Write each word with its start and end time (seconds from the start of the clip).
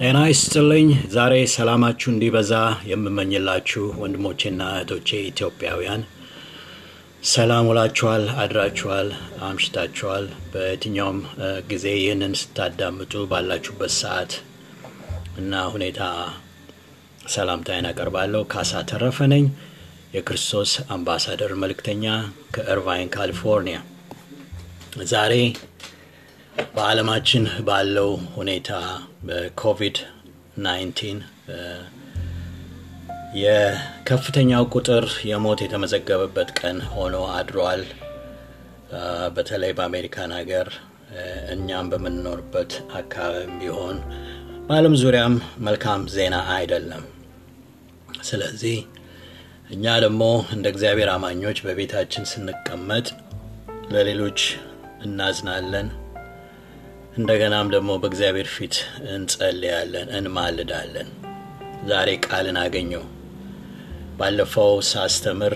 ጤና 0.00 0.18
ይስጥልኝ። 0.26 0.86
ዛሬ 1.14 1.32
ሰላማችሁ 1.54 2.08
እንዲበዛ 2.10 2.52
የምመኝላችሁ 2.90 3.82
ወንድሞቼና 4.00 4.60
እህቶቼ 4.74 5.08
ኢትዮጵያውያን 5.30 6.02
ሰላም 7.24 7.66
ውላችኋል፣ 7.70 8.22
አድራችኋል፣ 8.42 9.08
አምሽታችኋል። 9.48 10.24
በየትኛውም 10.52 11.18
ጊዜ 11.70 11.84
ይህንን 11.98 12.36
ስታዳምጡ 12.42 13.12
ባላችሁበት 13.32 13.92
ሰዓት 13.98 14.32
እና 15.38 15.62
ሁኔታ 15.74 16.00
ሰላምታዬን 17.28 17.90
አቀርባለሁ። 17.90 18.42
ካሳ 18.52 18.82
ተረፈ 18.90 19.28
ነኝ፣ 19.34 19.44
የክርስቶስ 20.14 20.72
አምባሳደር 20.90 21.54
መልእክተኛ 21.62 22.06
ከእርቫይን 22.56 23.12
ካሊፎርኒያ። 23.14 23.78
ዛሬ 25.12 25.34
በዓለማችን 26.74 27.44
ባለው 27.68 28.10
ሁኔታ 28.34 28.70
በኮቪድ 29.20 29.96
19 30.58 31.24
የከፍተኛው 33.40 34.64
ቁጥር 34.74 35.04
የሞት 35.28 35.60
የተመዘገበበት 35.64 36.48
ቀን 36.60 36.78
ሆኖ 36.92 37.16
አድሯል። 37.34 37.82
በተለይ 39.36 39.72
በአሜሪካን 39.78 40.32
ሀገር 40.38 40.68
እኛም 41.54 41.90
በምንኖርበት 41.92 42.72
አካባቢ 42.94 43.46
ቢሆን 43.60 43.98
በዓለም 44.66 44.94
ዙሪያም 45.02 45.34
መልካም 45.60 46.02
ዜና 46.14 46.36
አይደለም። 46.54 47.04
ስለዚህ 48.22 48.76
እኛ 49.70 49.94
ደግሞ 50.04 50.22
እንደ 50.52 50.66
እግዚአብሔር 50.72 51.10
አማኞች 51.14 51.58
በቤታችን 51.66 52.30
ስንቀመጥ 52.32 53.06
ለሌሎች 53.92 54.40
እናዝናለን። 55.02 55.88
እንደገናም 57.20 57.70
ደግሞ 57.72 57.90
በእግዚአብሔር 58.02 58.48
ፊት 58.52 58.74
እንጸልያለን፣ 59.12 60.08
እንማልዳለን። 60.18 61.08
ዛሬ 61.88 62.08
ቃልን 62.26 62.58
አገኘው። 62.62 63.04
ባለፈው 64.18 64.72
ሳስተምር 64.90 65.54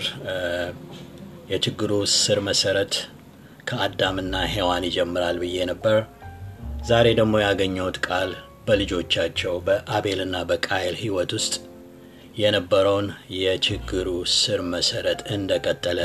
የችግሩ 1.51 1.91
ስር 2.15 2.39
መሰረት 2.47 2.93
ከአዳምና 3.69 4.35
ሔዋን 4.53 4.83
ይጀምራል 4.87 5.37
ብዬ 5.43 5.57
ነበር። 5.71 5.97
ዛሬ 6.89 7.07
ደግሞ 7.19 7.35
ያገኘሁት 7.43 7.97
ቃል 8.07 8.31
በልጆቻቸው 8.67 9.55
በአቤልና 9.67 10.35
በቃየል 10.49 10.95
ሕይወት 11.01 11.31
ውስጥ 11.37 11.55
የነበረውን 12.37 13.07
የችግሩ 13.39 14.07
ስር 14.35 14.61
መሰረት 14.73 15.19
እንደቀጠለ 15.35 15.99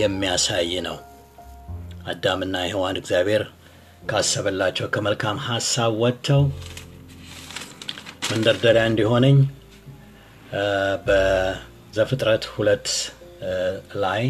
የሚያሳይ 0.00 0.72
ነው። 0.88 0.96
አዳምና 2.06 2.56
ሔዋን 2.70 2.98
እግዚአብሔር 3.00 3.44
ካሰበላቸው 4.02 4.86
ከመልካም 4.94 5.38
ሀሳብ 5.46 5.92
ወጥተው 6.02 6.42
መንደርደሪያ 8.30 8.84
እንዲሆነኝ 8.90 9.38
በዘፍጥረት 11.06 12.44
ሁለት 12.54 12.88
ላይ 14.02 14.24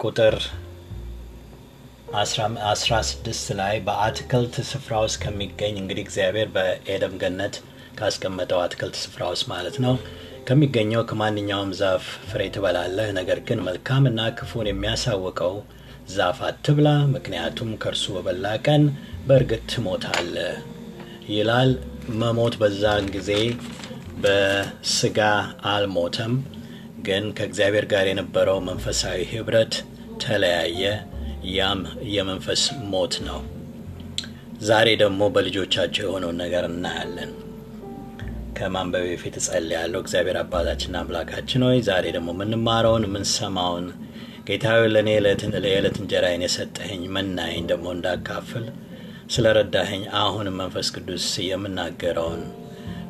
ቁጥር 0.00 0.36
16 2.18 3.50
ላይ 3.60 3.74
በአትክልት 3.86 4.54
ስፍራ 4.70 4.94
ውስጥ 5.04 5.18
ከሚገኝ 5.24 5.74
እንግዲህ 5.80 6.04
እግዚአብሔር 6.06 6.48
በኤደም 6.54 7.16
ገነት 7.22 7.56
ካስቀመጠው 7.98 8.60
አትክልት 8.64 8.96
ስፍራ 9.02 9.22
ውስጥ 9.32 9.46
ማለት 9.52 9.76
ነው 9.84 9.94
ከሚገኘው 10.48 11.02
ከማንኛውም 11.10 11.72
ዛፍ 11.80 12.04
ፍሬ 12.30 12.42
ትበላለህ፣ 12.54 13.08
ነገር 13.18 13.38
ግን 13.48 13.58
መልካምና 13.66 14.20
ክፉን 14.38 14.68
የሚያሳውቀው 14.70 15.54
ዛፍ 16.08 16.38
አትብላ፣ 16.46 16.86
ምክንያቱም 17.14 17.70
ከእርሱ 17.82 18.04
በበላ 18.16 18.46
ቀን 18.66 18.82
በእርግጥ 19.26 19.60
ትሞታለህ 19.72 20.54
ይላል። 21.30 21.70
መሞት 22.20 22.54
በዛን 22.60 23.06
ጊዜ 23.14 23.30
በስጋ 24.22 25.18
አልሞተም፣ 25.72 26.34
ግን 27.06 27.24
ከእግዚአብሔር 27.36 27.86
ጋር 27.92 28.06
የነበረው 28.10 28.58
መንፈሳዊ 28.68 29.18
ህብረት 29.32 29.74
ተለያየ። 30.22 30.82
ያም 31.56 31.80
የመንፈስ 32.12 32.62
ሞት 32.92 33.14
ነው። 33.26 33.40
ዛሬ 34.62 34.88
ደግሞ 35.02 35.20
በልጆቻቸው 35.34 36.04
የሆነውን 36.06 36.40
ነገር 36.42 36.64
እናያለን። 36.70 37.30
ከማንበብ 38.56 39.04
በፊት 39.08 39.34
እጸልያለሁ። 39.40 39.98
እግዚአብሔር 40.02 40.36
አባታችንና 40.40 41.02
አምላካችን 41.02 41.64
ሆይ 41.66 41.78
ዛሬ 41.88 42.04
ደግሞ 42.16 42.28
የምንማረውን 42.34 43.06
የምንሰማውን 43.06 43.86
ጌታዊ 44.48 44.82
ለእኔ 44.92 45.08
የዕለት 45.14 45.42
እንጀራዬን 45.98 46.44
የሰጠኸኝ 46.44 47.02
መናዬን 47.14 47.66
ደግሞ 47.70 47.86
እንዳካፍል 47.94 48.64
ስለ 49.28 49.46
ረዳኸኝ 49.56 50.02
አሁንም 50.20 50.56
መንፈስ 50.60 50.88
ቅዱስ 50.94 51.26
የምናገረውን 51.46 52.42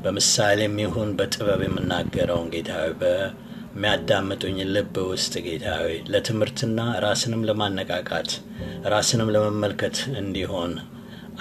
በምሳሌም 0.02 0.74
ይሁን 0.82 1.10
በጥበብ 1.18 1.60
የምናገረውን 1.66 2.48
ጌታዊ 2.54 2.88
በሚያዳምጡኝ 3.02 4.58
ልብ 4.70 4.96
ውስጥ 5.10 5.34
ጌታዊ 5.46 5.86
ለትምህርትና 6.12 6.80
ራስንም 7.04 7.44
ለማነቃቃት 7.48 8.30
ራስንም 8.92 9.30
ለመመልከት 9.34 9.98
እንዲሆን 10.20 10.72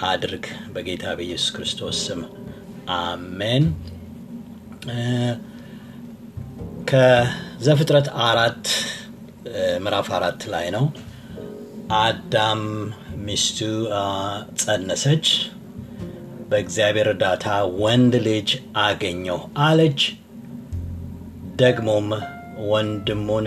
አድርግ 0.08 0.44
በጌታ 0.74 1.14
በኢየሱስ 1.18 1.50
ክርስቶስ 1.56 1.98
ስም 2.06 2.20
አሜን። 2.98 3.64
ከዘፍጥረት 6.90 8.08
አራት 8.26 8.66
ምዕራፍ 9.82 10.08
አራት 10.16 10.42
ላይ 10.52 10.66
ነው። 10.74 10.84
አዳም 11.98 12.62
ሚስቱ 13.26 13.58
ጸነሰች፣ 14.60 15.26
በእግዚአብሔር 16.50 17.08
እርዳታ 17.12 17.46
ወንድ 17.80 18.14
ልጅ 18.26 18.50
አገኘሁ 18.82 19.38
አለች። 19.64 20.00
ደግሞም 21.62 22.08
ወንድሙን 22.68 23.46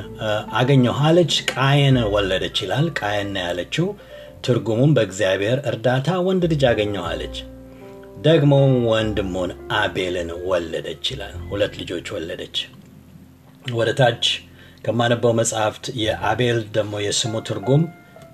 አገኘሁ 0.60 0.96
አለች፣ 1.08 1.34
ቃየን 1.54 1.98
ወለደች 2.14 2.58
ይላል። 2.64 2.88
ቃየን 3.00 3.34
ያለችው። 3.44 3.88
ትርጉሙም 4.46 4.94
በእግዚአብሔር 4.98 5.58
እርዳታ 5.70 6.12
ወንድ 6.28 6.44
ልጅ 6.52 6.64
አገኘሁ 6.70 7.04
አለች። 7.10 7.36
ደግሞ 8.22 8.54
ወንድሙን 8.90 9.52
አቤልን 9.78 10.30
ወለደች 10.50 11.06
ይላል። 11.14 11.36
ሁለት 11.50 11.74
ልጆች 11.82 12.08
ወለደች። 12.16 12.58
ወደ 13.74 13.90
ታች 14.00 14.26
ከማነበው 14.84 15.34
መጽሐፍት 15.40 15.86
የአቤል 16.02 16.60
ደግሞ 16.76 16.94
የስሙ 17.06 17.34
ትርጉም 17.48 17.84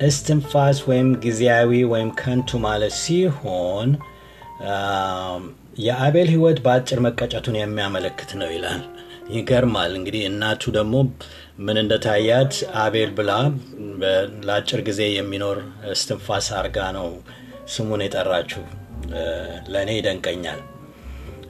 እስትንፋስ 0.08 0.78
ወይም 0.90 1.10
ጊዜያዊ 1.24 1.72
ወይም 1.92 2.10
ከንቱ 2.20 2.60
ማለት 2.66 2.94
ሲሆን 3.02 3.90
የአቤል 5.86 6.30
ሕይወት 6.34 6.60
በአጭር 6.66 7.00
መቀጨቱን 7.06 7.58
የሚያመለክት 7.60 8.32
ነው 8.40 8.50
ይላል። 8.54 8.82
ይገርማል። 9.34 9.92
እንግዲህ 9.98 10.22
እናቱ 10.30 10.72
ደግሞ 10.78 10.96
ምን 11.66 11.78
እንደታያት 11.82 12.54
አቤል 12.82 13.12
ብላ 13.18 13.32
ለአጭር 14.48 14.82
ጊዜ 14.88 15.02
የሚኖር 15.12 15.58
እስትንፋስ 15.94 16.48
አርጋ 16.60 16.78
ነው 16.98 17.08
ስሙን 17.74 18.04
የጠራችው። 18.06 18.64
ለእኔ 19.74 19.90
ይደንቀኛል። 19.98 20.60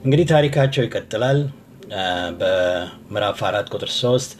እንግዲህ 0.03 0.25
ታሪካቸው 0.33 0.83
ይቀጥላል። 0.85 1.39
በምዕራፍ 2.39 3.39
አራት 3.47 3.67
ቁጥር 3.73 3.91
ሶስት 3.99 4.31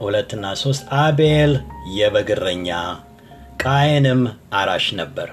ሁለትና 0.00 0.46
ሶስት 0.60 0.82
አቤል 1.00 1.52
የበግረኛ 1.96 2.68
ቃየንም 3.62 4.20
አራሽ 4.60 4.86
ነበር። 5.00 5.28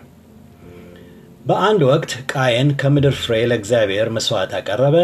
በአንድ 1.46 1.82
ወቅት 1.90 2.12
ቃየን 2.32 2.70
ከምድር 2.80 3.16
ፍሬ 3.22 3.34
ለእግዚአብሔር 3.52 4.08
መስዋዕት 4.16 4.54
አቀረበ። 4.58 4.96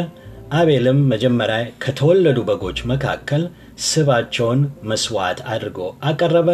አቤልም 0.53 0.99
መጀመሪያ 1.11 1.59
ከተወለዱ 1.83 2.39
በጎች 2.49 2.79
መካከል 2.91 3.43
ስባቸውን 3.85 4.59
መስዋዕት 4.83 5.39
አድርጎ 5.53 5.79
አቀረበ። 6.09 6.49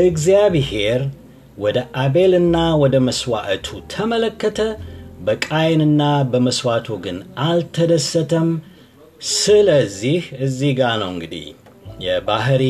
እግዚአብሔር 0.00 1.02
ወደ 1.58 1.78
አቤልና 2.02 2.56
ወደ 2.82 2.96
መስዋዕቱ 3.06 3.66
ተመለከተ፣ 3.92 4.58
በቃየንና 5.26 6.02
በመስዋዕቱ 6.30 6.98
ግን 7.04 7.16
አልተደሰተም። 7.46 8.48
ስለዚህ 9.20 10.16
እዚህ 10.38 10.72
ጋ 10.78 10.90
ነው 11.00 11.08
እንግዲህ 11.14 11.46
የባህሪ 12.00 12.64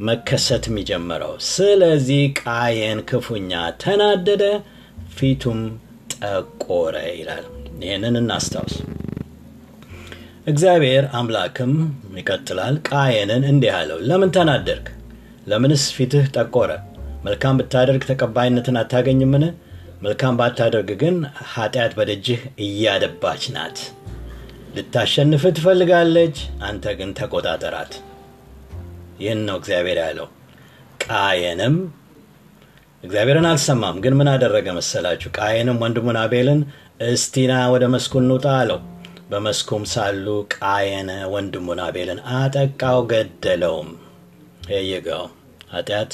መከሰት 0.00 0.64
የሚጀምረው። 0.68 1.34
ስለዚህ 1.48 2.22
ቃየን 2.40 3.00
ክፉኛ 3.10 3.52
ተናደደ፣ 3.82 4.42
ፊቱም 5.16 5.60
ጠቆረ 6.14 6.96
ይላል። 7.12 7.44
ይህንን 7.82 8.16
እናስታውስ። 8.20 8.74
እግዚአብሔር 10.46 11.04
አምላክም 11.18 11.72
ይቀጥላል፣ 12.16 12.74
ቃየንን 12.88 13.44
እንዲህ 13.50 13.72
አለው፣ 13.78 14.00
ለምን 14.08 14.32
ተናደርክ? 14.36 14.88
ለምንስ 15.46 15.84
ፊትህ 15.96 16.26
ጠቆረ? 16.36 16.70
መልካም 17.24 17.58
ብታደርግ 17.60 18.02
ተቀባይነትን 18.10 18.78
አታገኝምን? 18.80 19.44
መልካም 20.02 20.34
ባታደርግ 20.36 20.90
ግን 21.02 21.16
ኃጢአት 21.52 21.92
በደጅህ 21.98 22.40
እያደባች 22.60 23.44
ናት። 23.54 23.78
ልታሸንፍህ 24.74 25.52
ትፈልጋለች፣ 25.56 26.36
አንተ 26.64 26.94
ግን 26.98 27.10
ተቆጣጠራት። 27.18 27.92
ይህን 29.20 29.40
ነው 29.48 29.56
እግዚአብሔር 29.60 29.98
ያለው። 30.02 30.28
ቃየንም 31.04 31.76
እግዚአብሔርን 33.02 33.46
አልሰማም። 33.50 33.96
ግን 34.04 34.14
ምን 34.18 34.28
አደረገ 34.32 34.66
መሰላችሁ? 34.76 35.28
ቃየንም 35.38 35.80
ወንድሙን 35.82 36.18
አቤልን 36.20 36.60
እስቲና 37.08 37.52
ወደ 37.72 37.84
መስኩ 37.94 38.14
እንውጣ 38.22 38.46
አለው። 38.60 38.80
በመስኩም 39.30 39.84
ሳሉ 39.92 40.26
ቃየን 40.54 41.08
ወንድሙን 41.32 41.80
አቤልን 41.86 42.20
አጠቃው፣ 42.34 42.98
ገደለውም። 43.12 43.90
የየጋው 44.70 45.24
ኃጢአት 45.72 46.12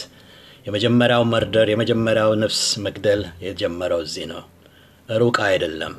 የመጀመሪያው 0.67 1.23
መርደር 1.33 1.69
የመጀመሪያው 1.73 2.31
ነፍስ 2.43 2.63
መግደል 2.85 3.23
የጀመረው 3.45 4.01
እዚህ 4.07 4.27
ነው፣ 4.33 4.43
ሩቅ 5.09 5.37
አይደለም። 5.49 5.95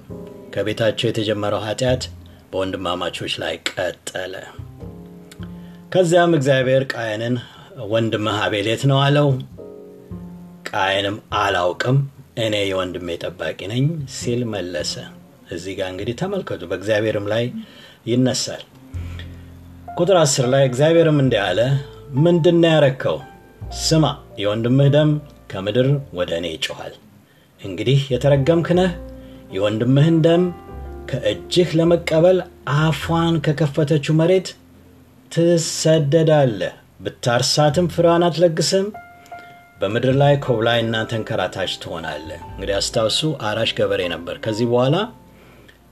ከቤታቸው 0.54 1.08
የተጀመረው 1.10 1.62
ኃጢአት 1.68 2.04
በወንድማማቾች 2.52 3.34
ላይ 3.42 3.54
ቀጠለ። 3.70 4.34
ከዚያም 5.94 6.34
እግዚአብሔር 6.38 6.84
ቃየንን 6.94 7.36
ወንድምህ 7.92 8.38
አቤል 8.44 8.68
የት 8.72 8.84
ነው 8.92 9.00
አለው። 9.06 9.30
ቃየንም 10.70 11.18
አላውቅም 11.40 11.98
እኔ 12.44 12.56
የወንድሜ 12.64 13.18
ጠባቂ 13.24 13.60
ነኝ 13.72 13.86
ሲል 14.18 14.42
መለሰ። 14.54 14.94
እዚህ 15.52 15.74
ጋር 15.80 15.90
እንግዲህ 15.94 16.16
ተመልከቱ፣ 16.22 16.62
በእግዚአብሔርም 16.72 17.26
ላይ 17.34 17.44
ይነሳል። 18.08 18.64
ቁጥር 19.96 20.18
አስር 20.22 20.46
ላይ 20.54 20.64
እግዚአብሔርም 20.68 21.18
እንዲህ 21.24 21.42
አለ፣ 21.48 21.60
ምንድን 22.24 22.62
ያረከው? 22.70 23.18
ስማ 23.82 24.06
የወንድምህ 24.42 24.90
ደም 24.96 25.10
ከምድር 25.52 25.88
ወደ 26.14 26.32
እኔ 26.40 26.48
ይጮኋል። 26.54 26.94
እንግዲህ 27.62 28.00
የተረገምክ 28.14 28.70
ነህ፣ 28.80 28.92
የወንድምህን 29.52 30.18
ደም 30.26 30.44
ከእጅህ 31.10 31.70
ለመቀበል 31.78 32.38
አፏን 32.78 33.36
ከከፈተችው 33.46 34.14
መሬት 34.20 34.50
ትሰደዳለህ። 35.32 36.74
ብታርሳትም 37.00 37.88
ፍሬዋን 37.94 38.24
አትለግስም። 38.28 38.88
በምድር 39.82 40.16
ላይ 40.22 40.34
ኮብላይና 40.44 40.96
ተንከራታች 41.12 41.72
ትሆናለህ። 41.84 42.42
እንግዲህ 42.50 42.76
አስታውሱ፣ 42.80 43.20
አራሽ 43.48 43.72
ገበሬ 43.78 44.02
ነበር። 44.14 44.36
ከዚህ 44.44 44.68
በኋላ 44.72 44.96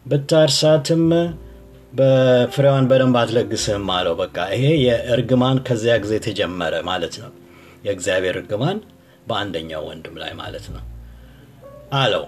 ብታርሳትም 0.05 1.03
በፍሬዋን 1.93 2.87
በደንብ 2.89 3.15
አትለግስህም 3.21 3.87
አለው። 3.95 4.15
በቃ 4.19 4.37
ይሄ 4.53 4.65
የእርግማን 4.85 5.59
ከዚያ 5.67 5.95
ጊዜ 6.03 6.15
ተጀመረ 6.25 6.75
ማለት 6.89 7.15
ነው። 7.23 7.31
የእግዚአብሔር 7.85 8.37
እርግማን 8.39 8.77
በአንደኛው 9.27 9.83
ወንድም 9.89 10.15
ላይ 10.21 10.31
ማለት 10.39 10.65
ነው 10.75 10.83
አለው። 11.95 12.23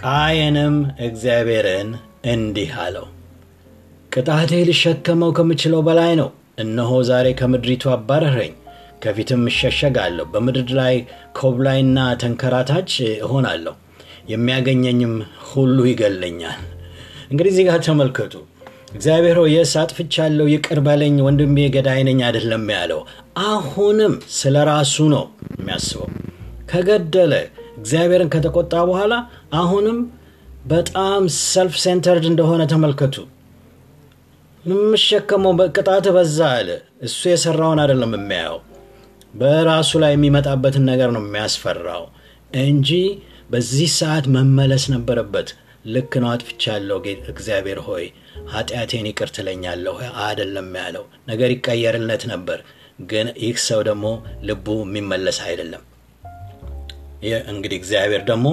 ቃየንም 0.00 0.76
እግዚአብሔርን 1.06 1.90
እንዲህ 2.24 2.72
አለው፣ 2.82 3.06
ቅጣቴ 4.12 4.52
ልሸከመው 4.68 5.30
ከምችለው 5.36 5.80
በላይ 5.86 6.12
ነው። 6.20 6.28
እነሆ 6.58 6.90
ዛሬ 7.08 7.26
ከምድሪቱ 7.38 7.84
አባረረኝ፣ 7.92 8.52
ከፊትም 9.02 9.42
እሸሸጋለሁ። 9.50 10.26
በምድር 10.32 10.70
ላይ 10.80 10.94
ኮብላይና 11.38 11.98
ተንከራታች 12.22 12.92
እሆናለሁ፣ 13.20 13.74
የሚያገኘኝም 14.32 15.14
ሁሉ 15.48 15.78
ይገለኛል። 15.90 16.60
እንግዲህ 17.30 17.52
እዚህ 17.52 17.66
ጋር 17.68 17.80
ተመልከቱ። 17.86 18.34
እግዚአብሔር 18.94 19.36
ሆይ 19.40 19.52
የስ 19.54 19.72
አጥፍቻለሁ፣ 19.80 20.46
ይቅር 20.52 20.78
በለኝ፣ 20.86 21.16
ወንድሜ 21.26 21.56
ገዳይ 21.74 22.00
ነኝ 22.08 22.20
አይደለም 22.28 22.64
ያለው። 22.74 23.00
አሁንም 23.48 24.14
ስለ 24.38 24.56
ራሱ 24.70 24.96
ነው 25.14 25.24
የሚያስበው። 25.54 26.08
ከገደለ 26.70 27.32
እግዚአብሔርን 27.78 28.32
ከተቆጣ 28.34 28.74
በኋላ 28.88 29.14
አሁንም 29.60 29.98
በጣም 30.64 31.22
self 31.44 31.74
centered 31.82 32.24
እንደሆነ 32.30 32.62
ተመልከቱ። 32.72 33.14
የምሸከመው 34.64 35.52
ቅጣት 35.76 36.06
በዛ 36.16 36.38
አለ። 36.56 36.68
እሱ 37.06 37.20
የሰራውን 37.30 37.78
አይደለም 37.82 38.12
የሚያየው፣ 38.16 38.58
በራሱ 39.34 39.90
ላይ 40.02 40.12
የሚመጣበትን 40.14 40.84
ነገር 40.90 41.10
ነው 41.16 41.22
የሚያስፈራው 41.24 42.04
እንጂ 42.62 42.90
በዚህ 43.50 43.90
ሰዓት 43.98 44.26
መመለስ 44.34 44.84
ነበረበት። 44.94 45.48
ልክ 45.86 46.12
ነው 46.22 46.28
አጥፍቻለሁ፣ 46.32 46.98
እግዚአብሔር 47.32 47.78
ሆይ 47.86 48.04
ኃጢአቴን 48.52 49.06
ይቅር 49.10 49.30
ትለኛለሁ 49.36 49.94
አይደለም 50.24 50.68
ያለው። 50.80 51.06
ነገር 51.28 51.50
ይቀየርለት 51.54 52.24
ነበር። 52.32 52.58
ግን 53.02 53.26
ይህ 53.42 53.58
ሰው 53.66 53.80
ደግሞ 53.88 54.06
ልቡ 54.42 54.66
የሚመለስ 54.82 55.38
አይደለም። 55.46 55.84
ይህ 57.22 57.38
እንግዲህ 57.52 57.78
እግዚአብሔር 57.80 58.22
ደግሞ 58.28 58.46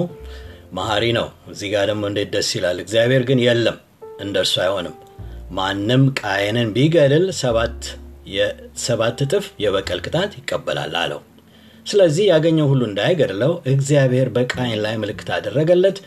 መሐሪ 0.72 1.04
ነው። 1.16 1.26
እዚህ 1.52 1.68
ጋር 1.74 1.84
ደግሞ 1.90 2.02
እንዴት 2.10 2.30
ደስ 2.34 2.48
ይላል! 2.56 2.78
እግዚአብሔር 2.84 3.22
ግን 3.28 3.40
የለም 3.44 3.76
እንደ 4.20 4.36
እርሱ 4.44 4.54
አይሆንም። 4.64 4.94
ማንም 5.50 6.02
ቃየንን 6.20 6.68
ቢገድል 6.74 7.26
ሰባት 8.84 9.20
እጥፍ 9.24 9.46
የበቀል 9.62 10.00
ቅጣት 10.06 10.32
ይቀበላል 10.38 10.94
አለው። 11.02 11.20
ስለዚህ 11.86 12.24
ያገኘው 12.30 12.66
ሁሉ 12.70 12.82
እንዳይገድለው 12.88 13.52
እግዚአብሔር 13.72 14.28
በቃየን 14.34 14.80
ላይ 14.84 14.94
ምልክት 15.02 15.28
አደረገለት። 15.36 15.98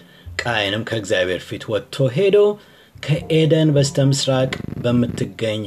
ቃየንም 0.42 0.84
ከእግዚአብሔር 0.90 1.42
ፊት 1.48 1.64
ወጥቶ 1.72 2.06
ሄዶ 2.16 2.38
ከኤደን 2.96 3.70
በስተ 3.76 4.06
ምስራቅ 4.10 4.52
በምትገኝ 4.84 5.62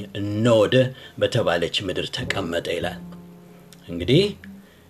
ኖድ 0.44 0.74
በተባለች 1.18 1.76
ምድር 1.86 2.06
ተቀመጠ 2.16 2.66
ይላል። 2.76 3.00
እንግዲህ 3.88 4.22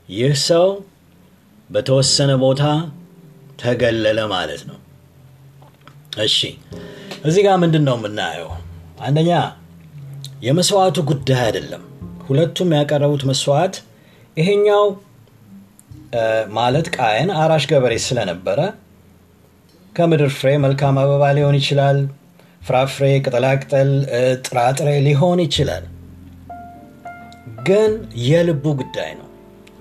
ይህ 0.08 0.34
ሰው 0.46 0.66
በተወሰነ 1.70 2.32
ቦታ 2.42 2.62
ተገለለ 3.58 4.20
ማለት 4.32 4.62
ነው። 4.68 4.78
እሺ 6.24 6.38
እዚህ 7.24 7.42
ጋር 7.46 7.56
ምንድን 7.62 7.84
ነው 7.88 7.96
የምናየው? 7.98 8.50
አንደኛ 9.00 9.30
የመስዋዕቱ 10.44 10.98
ጉዳይ 11.10 11.40
አይደለም። 11.46 11.82
ሁለቱም 12.26 12.70
ያቀረቡት 12.76 13.22
መስዋዕት 13.30 13.74
ይሄኛው 14.36 14.84
ማለት 16.56 16.86
ቃየን 16.96 17.30
አራሽ 17.38 17.64
ገበሬ 17.70 17.94
ስለነበረ 18.04 18.60
ከምድር 19.92 20.30
ፍሬ 20.36 20.50
መልካም 20.64 20.96
አበባ 21.02 21.24
ሊሆን 21.36 21.56
ይችላል። 21.60 21.98
ፍራፍሬ፣ 22.66 23.08
ቅጠላቅጠል፣ 23.24 23.90
ጥራጥሬ 24.46 24.88
ሊሆን 25.06 25.40
ይችላል። 25.44 25.84
ግን 27.66 27.92
የልቡ 28.24 28.64
ጉዳይ 28.80 29.10
ነው። 29.18 29.28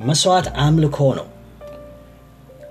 መስዋዕት 0.08 0.48
አምልኮ 0.64 0.98
ነው። 1.20 1.28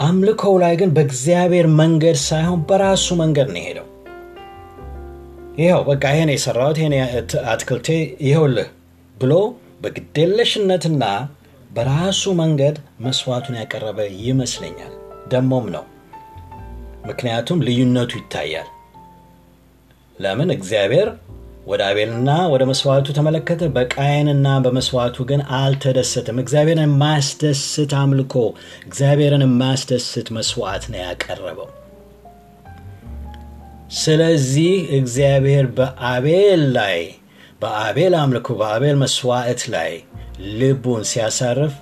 አምልኮው 0.02 0.54
ላይ 0.62 0.74
ግን 0.80 0.90
በእግዚአብሔር 0.96 1.66
መንገድ 1.80 2.16
ሳይሆን 2.26 2.60
በራሱ 2.68 3.06
መንገድ 3.20 3.48
ነው 3.52 3.60
የሄደው። 3.62 3.88
ይኸው 5.58 5.82
በቃ 5.88 6.04
ይሄን 6.14 6.30
የሰራሁት 6.34 6.78
ይሄን 6.80 6.94
አትክልቴ 7.52 7.88
ይኸውልህ 8.26 8.68
ብሎ 9.16 9.32
በግዴለሽነትና 9.82 11.04
በራሱ 11.70 12.22
መንገድ 12.40 12.76
መስዋዕቱን 13.04 13.58
ያቀረበ 13.60 13.98
ይመስለኛል። 14.24 14.92
ደሞም 15.32 15.66
ነው። 15.74 15.84
ምክንያቱም 17.06 17.62
ልዩነቱ 17.66 18.12
ይታያል። 18.20 18.68
ለምን 20.18 20.50
እግዚአብሔር 20.56 21.08
ወደ 21.66 21.82
አቤልና 21.88 22.30
ወደ 22.52 22.62
መስዋዕቱ 22.70 23.08
ተመለከተ፣ 23.16 23.68
በቃየንና 23.74 24.46
በመስዋዕቱ 24.64 25.16
ግን 25.28 25.40
አልተደሰትም። 25.58 26.40
እግዚአብሔርን 26.42 26.82
የማያስደስት 26.86 27.92
አምልኮ፣ 28.00 28.34
እግዚአብሔርን 28.86 29.44
የማያስደስት 29.46 30.28
መስዋዕት 30.36 30.84
ነው 30.92 31.00
ያቀረበው። 31.04 31.68
ስለዚህ 33.98 34.72
እግዚአብሔር 34.98 35.66
በአቤል 35.78 36.62
ላይ 36.76 36.98
በአቤል 37.62 38.14
አምልኮ 38.20 38.48
በአቤል 38.60 38.96
መስዋዕት 39.02 39.62
ላይ 39.74 39.92
ልቡን 40.58 41.02
ሲያሳርፍ፣ 41.10 41.74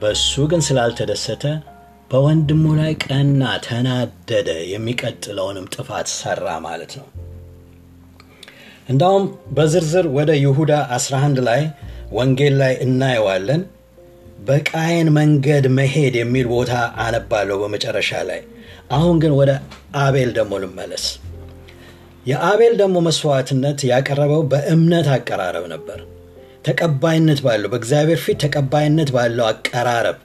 በሱ 0.00 0.32
ግን 0.50 0.62
ስላልተደሰተ 0.66 1.44
በወንድሙ 2.10 2.64
ላይ 2.80 2.92
ቀና፣ 3.04 3.42
ተናደደ። 3.64 4.48
የሚቀጥለውንም 4.72 5.70
ጥፋት 5.74 6.08
ሰራ 6.16 6.46
ማለት 6.66 6.92
ነው። 6.98 7.06
እንዳውም 8.88 9.24
በዝርዝር 9.54 10.06
ወደ 10.16 10.30
ይሁዳ 10.40 10.72
11 10.96 11.40
ላይ 11.48 11.62
ወንጌል 12.12 12.54
ላይ 12.60 12.74
እናየዋለን። 12.84 13.62
በቃየን 14.46 15.08
መንገድ 15.16 15.64
መሄድ 15.76 16.14
የሚል 16.18 16.46
ቦታ 16.52 16.72
አነባለሁ 17.04 17.56
በመጨረሻ 17.62 18.10
ላይ። 18.28 18.40
አሁን 18.90 19.16
ግን 19.22 19.32
ወደ 19.38 19.52
አቤል 19.98 20.30
ደግሞ 20.36 20.58
ልመለስ። 20.64 21.04
የአቤል 22.26 22.74
ደግሞ 22.80 22.96
መስዋዕትነት 23.06 23.80
ያቀረበው 23.90 24.42
በእምነት 24.52 25.08
አቀራረብ 25.16 25.64
ነበር። 25.74 25.98
ተቀባይነት 26.66 27.40
ባለው 27.44 27.70
በእግዚአብሔር 27.72 28.20
ፊት 28.24 28.38
ተቀባይነት 28.44 29.10
ባለው 29.16 29.46
አቀራረብ 29.50 30.18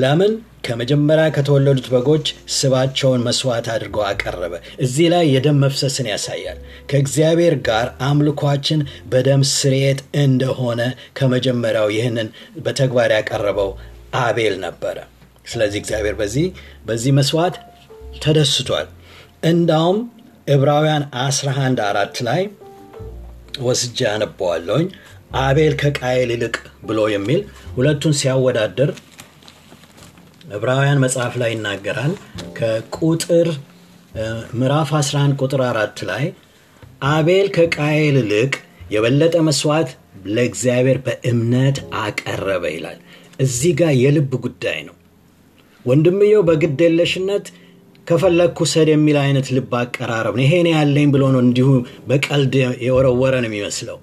ለምን 0.00 0.32
ከመጀመሪያ 0.64 1.26
ከተወለዱት 1.34 1.86
በጎች 1.92 2.26
ስባቸውን 2.54 3.24
መስዋዕት 3.26 3.66
አድርጎ 3.74 3.96
አቀረበ። 4.08 4.54
እዚህ 4.80 5.06
ላይ 5.14 5.24
የደም 5.34 5.60
መፍሰስን 5.64 6.08
ያሳያል። 6.10 6.58
ከእግዚአብሔር 6.90 7.54
ጋር 7.68 7.88
አምልኳችን 8.08 8.80
በደም 9.12 9.42
ስርየት 9.52 10.00
እንደሆነ 10.22 10.80
ከመጀመሪያው 11.18 11.88
ይህንን 11.96 12.28
በተግባር 12.64 13.12
ያቀረበው 13.16 13.70
አቤል 14.20 14.56
ነበረ። 14.64 14.96
ስለዚህ 15.46 15.78
እግዚአብሔር 15.82 16.16
በዚህ 16.20 16.46
በዚህ 16.86 17.12
መስዋዕት 17.18 17.56
ተደስቷል። 18.22 18.88
እንዳውም 19.44 19.98
ዕብራውያን 20.48 21.04
11 21.20 21.80
አራት 21.86 22.16
ላይ 22.26 22.42
ወስጄ 23.62 23.98
አነበዋለሁኝ። 24.10 24.86
አቤል 25.40 25.74
ከቃየል 25.80 26.30
ይልቅ 26.34 26.54
ብሎ 26.84 27.00
የሚል 27.12 27.40
ሁለቱን 27.76 28.14
ሲያወዳደር 28.20 28.90
ዕብራውያን 30.50 31.02
መጽሐፍ 31.04 31.34
ላይ 31.40 31.50
ይናገራል 31.54 32.12
ከቁጥር 32.58 33.48
ምዕራፍ 34.58 34.90
11 34.98 35.42
ቁጥር 35.42 35.60
አራት 35.68 35.98
ላይ 36.08 36.24
አቤል 37.10 37.46
ከቃየል 37.56 38.16
ይልቅ 38.22 38.52
የበለጠ 38.94 39.36
መስዋዕት 39.48 39.90
ለእግዚአብሔር 40.28 40.98
በእምነት 41.06 41.76
አቀረበ 42.00 42.64
ይላል። 42.74 42.98
እዚህ 43.40 43.72
ጋር 43.80 43.92
የልብ 44.00 44.32
ጉዳይ 44.44 44.78
ነው። 44.88 44.96
ወንድምየው 45.84 46.42
በግደለሽነት 46.48 47.46
ከፈለግኩ 48.06 48.66
ሰድ 48.72 48.88
የሚል 48.92 49.16
አይነት 49.24 49.48
ልብ 49.56 49.72
አቀራረብ 49.80 50.34
ነው። 50.38 50.44
ይሄን 50.46 50.68
ያለኝ 50.74 51.08
ብሎ 51.14 51.24
ነው 51.34 51.42
እንዲሁ 51.46 51.68
በቀልድ 52.08 52.54
የወረወረ 52.86 53.34
ነው 53.42 53.48
የሚመስለው 53.50 53.98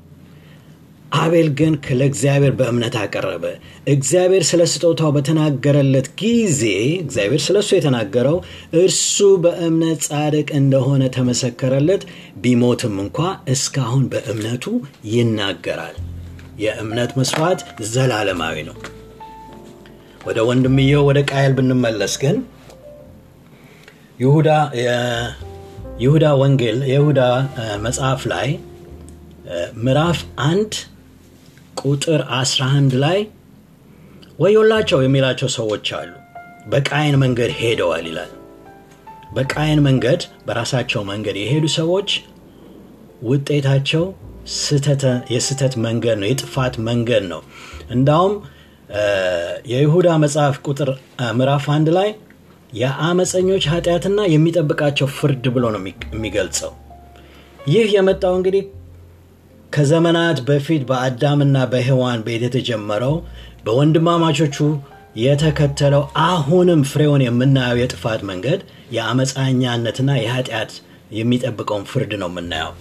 አቤል 1.17 1.49
ግን 1.53 1.73
ለእግዚአብሔር 1.99 2.53
በእምነት 2.55 2.95
አቀረበ። 3.01 3.43
እግዚአብሔር 3.87 4.43
ስለ 4.43 4.61
ስጦታው 4.71 5.11
በተናገረለት 5.15 6.07
ጊዜ 6.21 6.61
እግዚአብሔር 6.97 7.41
ስለ 7.45 7.57
እሱ 7.63 7.71
የተናገረው 7.77 8.37
እርሱ 8.81 9.15
በእምነት 9.43 10.01
ጻድቅ 10.07 10.47
እንደሆነ 10.59 11.03
ተመሰከረለት። 11.15 12.03
ቢሞትም 12.37 12.95
እንኳ 13.05 13.17
እስካሁን 13.47 14.03
በእምነቱ 14.13 14.65
ይናገራል። 15.11 15.97
የእምነት 16.59 17.11
መስዋዕት 17.19 17.61
ዘላለማዊ 17.91 18.57
ነው። 18.69 18.77
ወደ 20.25 20.39
ወንድምየው 20.47 21.03
ወደ 21.09 21.19
ቃየል 21.31 21.53
ብንመለስ 21.57 22.15
ግን 22.23 22.37
ይሁዳ 25.99 26.25
ወንጌል 26.41 26.77
የይሁዳ 26.89 27.21
መጽሐፍ 27.81 28.21
ላይ 28.31 28.49
ምዕራፍ 29.79 30.19
አንድ 30.45 30.71
ቁጥር 31.81 32.21
11 32.35 32.95
ላይ 33.03 33.19
ወዮላቸው 34.39 34.99
የሚላቸው 35.03 35.49
ሰዎች 35.57 35.87
አሉ። 35.97 36.11
በቃይን 36.67 37.15
መንገድ 37.23 37.51
ሄደዋል 37.59 38.05
ይላል። 38.09 38.31
በቃይን 39.35 39.79
መንገድ 39.87 40.21
በራሳቸው 40.47 41.01
መንገድ 41.09 41.35
የሄዱ 41.39 41.65
ሰዎች 41.77 42.09
ውጤታቸው 43.23 44.03
የስተት 45.33 45.73
መንገድ 45.85 46.17
ነው 46.21 46.27
የጥፋት 46.29 46.75
መንገድ 46.87 47.23
ነው። 47.31 47.41
እንዳውም 47.91 48.35
የይሁዳ 49.71 50.09
መጽሐፍ 50.23 50.55
ቁጥር 50.67 50.89
ምዕራፍ 51.37 51.65
አንድ 51.73 51.87
ላይ 51.97 52.09
የአመፀኞች 52.73 53.63
ኃጢአትና 53.71 54.19
የሚጠብቃቸው 54.33 55.07
ፍርድ 55.17 55.45
ብሎ 55.55 55.65
ነው 55.75 55.81
የሚገልጸው። 56.09 56.71
ይህ 57.67 57.87
የመጣው 57.95 58.33
እንግዲህ 58.39 58.63
ከዘመናት 59.73 60.37
በፊት 60.47 60.83
በአዳምና 60.89 61.57
በሔዋን 61.71 62.19
ቤት 62.27 62.43
የተጀመረው 62.45 63.15
በወንድማማቾቹ 63.65 64.57
የተከተለው 65.21 66.03
አሁንም 66.25 66.81
ፍሬውን 66.89 67.23
የምናየው 67.25 67.79
የጥፋት 67.81 68.21
መንገድ 68.29 68.59
የአመፃኛነትና 68.97 70.09
የኃጢአት 70.19 70.71
የሚጠብቀውን 71.11 71.87
ፍርድ 71.91 72.11
ነው 72.21 72.29
የምናየው። 72.31 72.73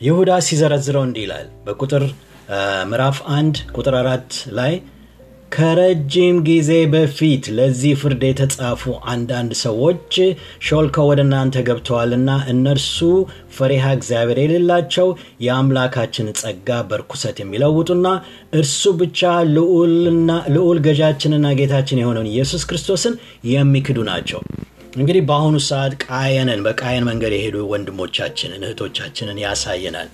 ይሁዳ 0.00 0.30
ሲዘረዝረው 0.46 1.04
እንዲህ 1.06 1.24
ይላል 1.26 1.46
በቁጥር 1.66 2.04
ምዕራፍ 2.90 3.18
አንድ 3.34 3.56
ቁጥር 3.76 3.94
አራት 4.00 4.30
ላይ 4.58 4.72
ከረጅም 5.52 6.36
ጊዜ 6.48 6.72
በፊት 6.92 7.44
ለዚህ 7.56 7.92
ፍርድ 8.00 8.22
የተጻፉ 8.26 8.82
አንዳንድ 9.12 9.52
ሰዎች 9.62 10.12
ሾልከው 10.66 11.08
ወደ 11.10 11.20
እናንተ 11.24 11.62
ገብተዋልና 11.68 12.30
እነርሱ 12.52 12.98
ፈሪሃ 13.56 13.84
እግዚአብሔር 13.96 14.38
የሌላቸው 14.42 15.08
የአምላካችን 15.46 16.28
ጸጋ 16.40 16.78
በርኩሰት 16.90 17.38
የሚለውጡና 17.42 18.06
እርሱ 18.60 18.92
ብቻ 19.00 19.20
ልዑል 20.54 20.78
ገዣችንና 20.86 21.52
ጌታችን 21.60 22.02
የሆነውን 22.02 22.32
ኢየሱስ 22.32 22.64
ክርስቶስን 22.70 23.16
የሚክዱ 23.50 24.00
ናቸው። 24.10 24.42
እንግዲህ 24.96 25.22
በአሁኑ 25.26 25.56
ሰዓት 25.66 25.92
ቃየንን 26.04 26.62
በቃየን 26.66 27.06
መንገድ 27.08 27.34
የሄዱ 27.36 27.58
ወንድሞቻችንን 27.72 28.64
እህቶቻችንን 28.66 29.38
ያሳየናል 29.44 30.08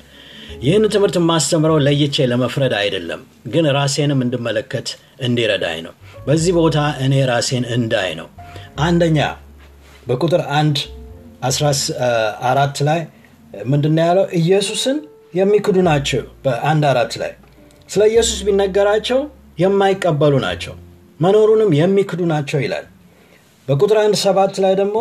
ይህን 0.65 0.85
ትምህርት 0.93 1.17
የማስተምረው 1.19 1.79
ለይቼ 1.87 2.27
ለመፍረድ 2.31 2.75
አይደለም 2.81 3.21
ግን 3.47 3.67
ራሴንም 3.77 4.21
እንድመለከት 4.25 4.89
እንዲረዳኝ 5.27 5.79
ነው። 5.87 5.95
በዚህ 6.27 6.53
ቦታ 6.59 6.79
እኔ 7.05 7.15
ራሴን 7.31 7.65
እንዳይ 7.77 8.11
ነው። 8.21 8.29
አንደኛ 8.87 9.19
በቁጥር 10.07 10.43
አንድ 10.59 10.77
አራት 12.51 12.77
ላይ 12.89 13.01
ምንድን 13.65 13.99
ያለው? 14.03 14.25
ኢየሱስን 14.41 14.97
የሚክዱ 15.35 15.77
ናቸው። 15.89 16.25
በአንድ 16.45 16.85
አራት 16.91 17.13
ላይ 17.23 17.33
ስለ 17.91 18.03
ኢየሱስ 18.13 18.39
ቢነገራቸው 18.47 19.21
የማይቀበሉ 19.59 20.35
ናቸው 20.47 20.75
መኖሩንም 21.21 21.71
የሚክዱ 21.79 22.21
ናቸው 22.33 22.59
ይላል። 22.65 22.87
በቁጥር 23.69 23.99
አንድ 24.03 24.17
ሰባት 24.25 24.55
ላይ 24.65 24.75
ደግሞ 24.81 24.97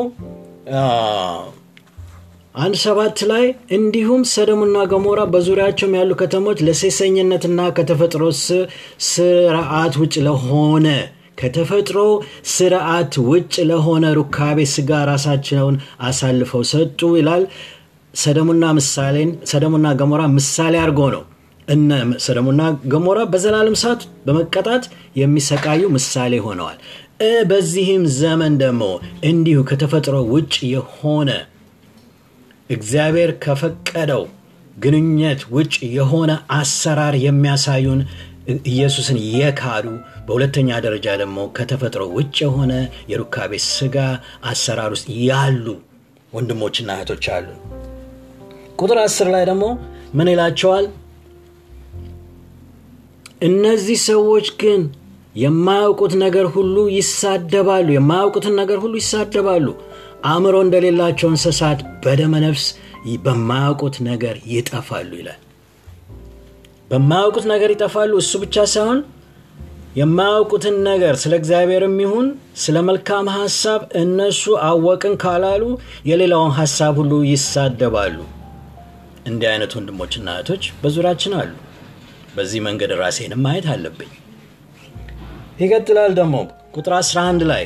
አንድ 2.55 2.75
ሰባት 2.81 3.19
ላይ 3.29 3.45
እንዲሁም 3.77 4.21
ሰደሙና 4.33 4.77
ገሞራ 4.91 5.21
በዙሪያቸውም 5.31 5.95
ያሉ 5.97 6.11
ከተሞች 6.19 6.59
ለሴሰኝነትና 6.67 7.61
ከተፈጥሮ 7.77 8.23
ስርዓት 9.07 9.95
ውጭ 10.01 10.15
ለሆነ 10.27 10.87
ከተፈጥሮ 11.39 11.97
ስርዓት 12.53 13.13
ውጭ 13.29 13.55
ለሆነ 13.69 14.05
ሩካቤ 14.19 14.59
ስጋ 14.73 14.99
ራሳቸውን 15.09 15.77
አሳልፈው 16.09 16.63
ሰጡ 16.71 17.09
ይላል። 17.19 17.43
ሰደሙና 18.13 18.65
ምሳሌን 18.77 19.31
ሰደሙና 19.51 19.87
ገሞራ 20.01 20.21
ምሳሌ 20.35 20.75
አድርጎ 20.83 21.01
ነው 21.15 21.23
እነ 21.67 21.91
ሰደሙና 22.25 22.61
ገሞራ 22.85 23.19
በዘላለም 23.31 23.75
ሰዓት 23.83 24.01
በመቀጣት 24.25 24.83
የሚሰቃዩ 25.21 25.81
ምሳሌ 25.95 26.39
ሆነዋል። 26.45 26.77
በዚህም 27.49 28.05
ዘመን 28.19 28.55
ደግሞ 28.63 28.83
እንዲሁ 29.29 29.59
ከተፈጥሮ 29.69 30.15
ውጭ 30.33 30.55
የሆነ 30.73 31.29
እግዚአብሔር 32.69 33.31
ከፈቀደው 33.43 34.23
ግንኙነት 34.75 35.41
ውጭ 35.55 35.75
የሆነ 35.97 36.31
አሰራር 36.51 37.15
የሚያሳዩን 37.25 37.99
ኢየሱስን 38.69 39.17
የካዱ 39.33 39.85
በሁለተኛ 40.25 40.69
ደረጃ 40.85 41.07
ደግሞ 41.21 41.37
ከተፈጥሮ 41.57 42.03
ውጭ 42.17 42.35
የሆነ 42.45 42.73
የሩካቤ 43.11 43.53
ስጋ 43.67 43.95
አሰራር 44.45 44.91
ውስጥ 44.95 45.07
ያሉ 45.27 45.65
ወንድሞችና 46.33 46.91
እህቶች 46.97 47.25
አሉ። 47.35 47.47
ቁጥር 48.79 48.99
አስር 49.05 49.27
ላይ 49.35 49.43
ደግሞ 49.49 49.65
ምን 50.13 50.29
ይላቸዋል? 50.33 50.85
እነዚህ 53.47 53.99
ሰዎች 54.09 54.47
ግን 54.61 54.81
የማያውቁት 55.35 56.13
ነገር 56.23 56.45
ሁሉ 56.53 56.75
ይሳደባሉ 56.97 57.87
የማያውቁትን 57.95 58.53
ነገር 58.61 58.77
ሁሉ 58.83 58.93
ይሳደባሉ 59.01 59.65
አእምሮ 60.25 60.55
እንደሌላቸው 60.65 61.29
እንስሳት 61.31 61.79
በደመ 62.03 62.35
ነፍስ 62.45 62.65
በማያውቁት 63.25 63.95
ነገር 64.07 64.35
ይጠፋሉ 64.51 65.11
ይላል። 65.19 65.41
በማያውቁት 66.91 67.45
ነገር 67.51 67.69
ይጠፋሉ? 67.73 68.11
እሱ 68.23 68.31
ብቻ 68.43 68.55
ሳይሆን 68.73 68.99
የማያውቁትን 69.95 70.77
ነገር 70.87 71.13
ስለ 71.21 71.33
እግዚአብሔርም 71.39 71.95
ይሁን 72.03 72.25
ስለ 72.63 72.77
መልካም 72.87 73.27
ሀሳብ 73.35 73.81
እነሱ 74.01 74.55
አወቅን 74.67 75.13
ካላሉ 75.21 75.63
የሌላውን 76.09 76.51
ሀሳብ 76.57 76.93
ሁሉ 77.01 77.13
ይሳደባሉ። 77.29 78.17
እንዲህ 79.27 79.47
አይነት 79.51 79.71
ወንድሞችና 79.77 80.27
እህቶች 80.35 80.65
በዙሪያችን 80.81 81.35
አሉ። 81.39 81.53
በዚህ 82.35 82.61
መንገድ 82.67 82.91
ራሴንም 83.01 83.41
ማየት 83.45 83.67
አለብኝ። 83.73 84.11
ይቀጥላል 85.59 86.13
ደግሞ 86.19 86.35
ቁጥር 86.75 86.93
11 86.97 87.45
ላይ 87.51 87.63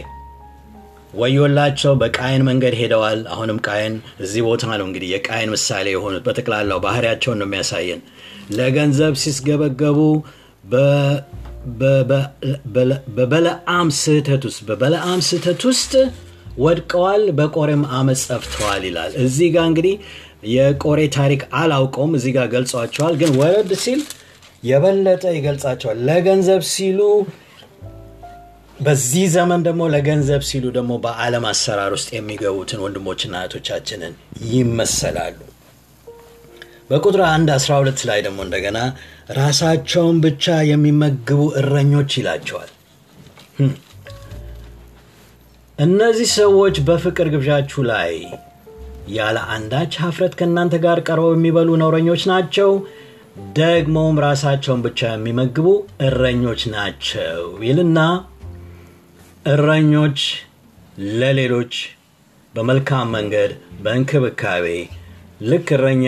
ወዮላቸው 1.13 1.93
በቃየን 2.01 2.43
መንገድ 2.47 2.73
ሄደዋል። 2.79 3.21
አሁንም 3.33 3.59
ቃየን 3.67 3.95
እዚህ 4.23 4.41
ቦታ 4.47 4.63
ነው 4.73 4.85
እንግዲህ 4.87 5.09
የቃየን 5.13 5.51
ምሳሌ 5.55 5.87
የሆኑት። 5.93 6.23
በጠቅላላው 6.27 6.79
ባህሪያቸውን 6.85 7.39
ነው 7.41 7.47
የሚያሳየን። 7.49 8.01
ለገንዘብ 8.57 9.13
ሲስገበገቡ 9.23 9.99
በበለአም 13.17 13.89
ስህተት 13.99 14.43
ውስጥ 14.47 14.59
በበለአም 14.69 15.21
ስህተት 15.27 15.61
ውስጥ 15.69 15.93
ወድቀዋል 16.59 17.23
በቆሬም 17.37 17.83
አመፅ 17.97 18.21
ጠፍተዋል 18.31 18.81
ይላል። 18.87 19.11
እዚህ 19.23 19.49
ጋር 19.55 19.65
እንግዲህ 19.69 19.93
የቆሬ 20.53 20.99
ታሪክ 21.15 21.41
አላውቀውም። 21.59 22.13
እዚህ 22.17 22.31
ጋር 22.37 22.47
ገልጿቸዋል። 22.53 23.15
ግን 23.21 23.31
ወረድ 23.39 23.71
ሲል 23.83 24.01
የበለጠ 24.63 25.23
ይገልጻቸዋል። 25.35 25.97
ለገንዘብ 26.07 26.61
ሲሉ 26.71 26.99
በዚህ 28.79 29.23
ዘመን 29.33 29.61
ደግሞ 29.65 29.83
ለገንዘብ 29.93 30.41
ሲሉ 30.49 30.65
ደግሞ 30.75 30.91
በዓለም 31.03 31.45
አሰራር 31.49 31.91
ውስጥ 31.95 32.09
የሚገቡትን 32.13 32.83
ወንድሞችና 32.83 33.33
እህቶቻችንን 33.41 34.13
ይመሰላሉ። 34.51 35.37
በቁጥር 36.89 37.21
1 37.25 37.51
12 37.55 38.03
ላይ 38.09 38.19
ደግሞ 38.27 38.39
እንደገና 38.45 38.77
ራሳቸውን 39.39 40.19
ብቻ 40.25 40.55
የሚመግቡ 40.69 41.41
እረኞች 41.61 42.13
ይላቸዋል። 42.19 42.71
እነዚህ 45.79 46.29
ሰዎች 46.39 46.77
በፍቅር 46.87 47.27
ግብዣችሁ 47.33 47.81
ላይ 47.91 48.13
ያለ 49.11 49.37
አንዳች 49.53 49.93
ሀፍረት 50.01 50.33
ከእናንተ 50.39 50.75
ጋር 50.83 50.97
ቀርበው 51.07 51.31
የሚበሉ 51.35 51.69
ነውረኞች 51.81 52.23
ናቸው። 52.31 52.71
ደግሞም 53.59 54.17
ራሳቸውን 54.25 54.81
ብቻ 54.85 55.11
የሚመግቡ 55.11 55.67
እረኞች 56.07 56.61
ናቸው 56.73 57.39
ይልና 57.65 57.99
እረኞች 59.45 60.19
ለሌሎች 61.19 61.73
በመልካም 62.53 63.11
መንገድ 63.15 63.51
በእንክብካቤ 63.83 64.65
ልክ 65.41 65.67
እረኛ 65.77 66.05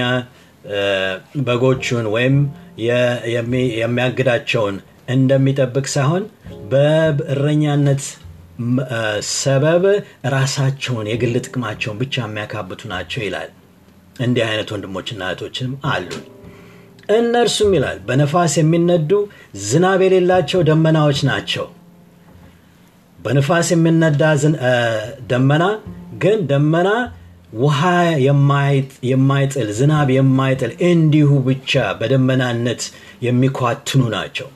በጎቹን 1.46 2.08
ወይም 2.16 2.36
የሚያግዳቸውን 3.80 4.76
እንደሚጠብቅ 5.10 5.86
ሳይሆን 5.94 6.24
በእረኛነት 6.72 8.04
ሰበብ 9.36 9.84
ራሳቸውን 10.36 11.10
የግል 11.12 11.36
ጥቅማቸውን 11.46 12.00
ብቻ 12.02 12.24
የሚያካብቱ 12.26 12.82
ናቸው 12.94 13.22
ይላል። 13.26 13.50
እንዲህ 14.20 14.44
አይነት 14.50 14.72
ወንድሞችና 14.74 15.22
እህቶችም 15.30 15.72
አሉ። 15.92 16.10
እነርሱም 17.16 17.72
ይላል 17.78 18.00
በነፋስ 18.08 18.56
የሚነዱ 18.60 19.12
ዝናብ 19.66 20.02
የሌላቸው 20.06 20.60
ደመናዎች 20.70 21.22
ናቸው። 21.30 21.66
በንፋስ 23.26 23.68
የሚነዳ 23.74 24.22
ደመና 25.32 25.64
ግን 26.24 26.40
ደመና 26.52 26.90
ውሃ 27.62 27.80
የማይጥል 29.08 29.70
ዝናብ 29.80 30.10
የማይጥል 30.16 30.72
እንዲሁ 30.90 31.32
ብቻ 31.48 31.72
በደመናነት 32.00 32.84
የሚኳትኑ 33.26 34.02
ናቸው። 34.16 34.48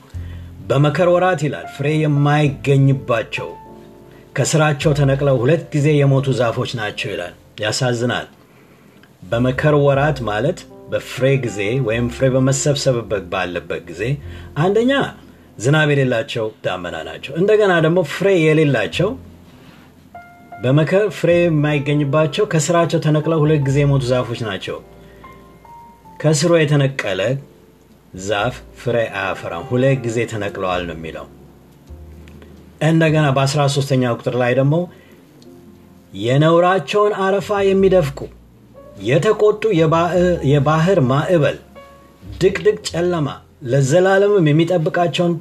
በመከር 0.68 1.08
ወራት 1.14 1.40
ይላል 1.46 1.66
ፍሬ 1.74 1.88
የማይገኝባቸው 2.04 3.48
ከስራቸው 4.36 4.92
ተነቅለው 4.98 5.36
ሁለት 5.42 5.62
ጊዜ 5.74 5.88
የሞቱ 5.98 6.32
ዛፎች 6.40 6.72
ናቸው 6.80 7.10
ይላል። 7.12 7.34
ያሳዝናል። 7.62 8.26
በመከር 9.30 9.74
ወራት 9.84 10.18
ማለት 10.28 10.58
በፍሬ 10.90 11.28
ጊዜ 11.44 11.60
ወይም 11.86 12.08
ፍሬ 12.16 12.26
በመሰብሰብበት 12.34 13.24
ባለበት 13.32 13.80
ጊዜ 13.88 14.02
አንደኛ 14.64 14.92
ዝናብ 15.58 15.90
የሌላቸው 15.92 16.46
ዳመና 16.64 16.96
ናቸው። 17.08 17.32
እንደገና 17.40 17.72
ደግሞ 17.84 17.98
ፍሬ 18.12 18.28
የሌላቸው 18.40 19.10
በመከር 20.62 21.06
ፍሬ 21.16 21.30
የማይገኝባቸው 21.38 22.44
ከስራቸው 22.52 23.00
ተነቅለው 23.06 23.40
ሁለት 23.44 23.62
ጊዜ 23.66 23.78
የሞቱ 23.82 24.04
ዛፎች 24.10 24.40
ናቸው። 24.46 24.76
ከስሩ 26.20 26.52
የተነቀለ 26.58 27.22
ዛፍ 28.24 28.54
ፍሬ 28.82 28.96
አያፈራም፣ 29.14 29.64
ሁለት 29.70 29.98
ጊዜ 30.06 30.18
ተነቅለዋል 30.30 30.82
ነው 30.88 30.96
የሚለው። 30.96 31.26
እንደገና 32.88 33.26
በ13ኛ 33.36 34.12
ቁጥር 34.18 34.34
ላይ 34.42 34.52
ደግሞ 34.60 34.76
የነውራቸውን 36.18 37.14
አረፋ 37.24 37.50
የሚደፍቁ 37.68 38.20
የተቆጡ 39.04 39.62
የባህር 40.52 41.00
ማዕበል 41.10 41.56
ድቅድቅ 42.22 42.76
ጨለማ 42.90 43.28
ለዘላለምም 43.62 44.46
የሚጠብቃቸውን 44.50 45.32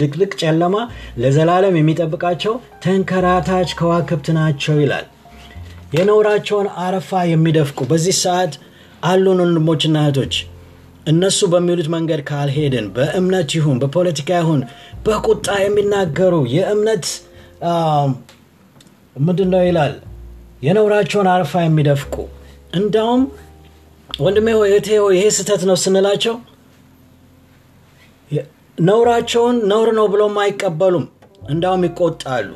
ድቅድቅ 0.00 0.32
ጨለማ 0.42 0.76
ለዘላለም 1.22 1.74
የሚጠብቃቸው 1.78 2.54
ተንከራታች 2.84 3.70
ከዋክብት 3.80 4.28
ናቸው 4.38 4.76
ይላል። 4.82 5.06
የነውራቸውን 5.96 6.68
አረፋ 6.82 7.20
የሚደፍቁ 7.30 7.80
በዚህ 7.90 8.16
ሰዓት 8.24 8.52
አሉን 9.04 9.40
ወንድሞችና 9.44 9.96
እህቶች። 10.04 10.34
እነሱ 11.06 11.40
በሚሉት 11.52 11.88
መንገድ 11.94 12.20
ካልሄድን 12.28 12.86
በእምነት 12.96 13.50
ይሁን 13.56 13.78
በፖለቲካ 13.82 14.30
ይሁን 14.42 14.60
በቁጣ 15.06 15.46
የሚናገሩ 15.62 16.34
የእምነት 16.54 17.06
ምንድን 19.16 19.48
ነው 19.54 19.62
ይላል 19.68 19.94
የነውራቸውን 20.66 21.28
አረፋ 21.32 21.62
የሚደፍቁ 21.64 22.14
እንዳውም 22.80 23.22
ወንድሜ 24.20 24.48
ሆይ 24.58 24.70
ይሄ 25.16 25.24
ስህተት 25.36 25.62
ነው 25.68 25.76
ስንላቸው 25.82 26.34
ነውራቸውን 28.80 29.56
ነውር 29.70 29.88
ነው 29.98 30.06
ብሎም 30.12 30.36
አይቀበሉም። 30.42 31.06
እንዳውም 31.50 31.82
ይቆጣሉ። 31.86 32.48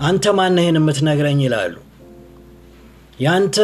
አንተ 0.00 0.32
ማነህን 0.38 0.78
የምትነግረኝ 0.78 1.40
ይላሉ። 1.44 1.74
የአንተ 3.20 3.56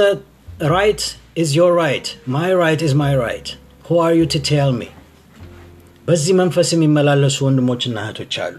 right 0.72 1.02
is 1.36 1.50
your 1.58 1.72
right 1.80 2.06
my 2.34 2.50
right 2.60 2.82
is 2.86 2.94
my 3.00 3.14
right 3.22 3.48
who 3.86 4.00
are 4.02 4.12
you 4.18 4.24
tell 4.48 4.72
me። 4.78 4.84
በዚህ 6.08 6.34
መንፈስ 6.40 6.68
የሚመላለሱ 6.74 7.38
ወንድሞችና 7.46 7.98
እህቶች 8.04 8.36
አሉ። 8.44 8.58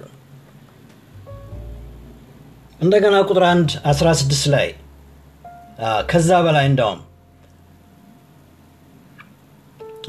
እንደገና 2.80 3.16
ቁጥር 3.30 3.44
1 3.48 3.74
16 3.92 4.46
ላይ 4.54 4.68
ከዛ 6.12 6.30
በላይ 6.46 6.66
እንዳውም 6.70 7.02